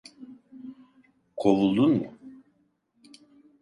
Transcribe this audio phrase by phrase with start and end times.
[1.39, 2.05] Kovuldun mu?